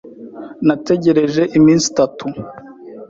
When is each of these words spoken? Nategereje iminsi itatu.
Nategereje 0.67 1.43
iminsi 1.57 1.85
itatu. 1.91 2.25